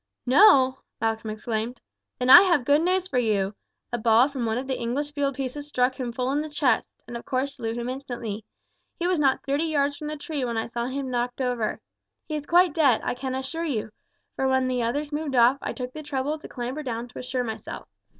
[0.25, 1.79] "No!" Malcolm exclaimed;
[2.17, 3.53] "then I have good news for you.
[3.93, 6.87] A ball from one of the English field pieces struck him full in the chest,
[7.07, 8.43] and of course slew him instantly.
[8.97, 11.79] He was not thirty yards from the tree when I saw him knocked over.
[12.27, 13.91] He is quite dead, I can assure you,
[14.35, 17.43] for when the others moved off I took the trouble to clamber down to assure
[17.43, 17.87] myself.